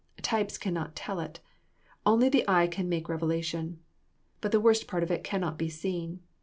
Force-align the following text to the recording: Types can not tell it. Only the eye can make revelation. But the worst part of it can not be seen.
Types 0.23 0.57
can 0.57 0.73
not 0.73 0.95
tell 0.95 1.19
it. 1.19 1.41
Only 2.07 2.27
the 2.27 2.43
eye 2.49 2.65
can 2.65 2.89
make 2.89 3.07
revelation. 3.07 3.81
But 4.41 4.51
the 4.51 4.59
worst 4.59 4.87
part 4.87 5.03
of 5.03 5.11
it 5.11 5.23
can 5.23 5.41
not 5.41 5.59
be 5.59 5.69
seen. 5.69 6.21